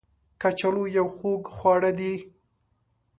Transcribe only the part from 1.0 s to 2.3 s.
خوږ خواړه دی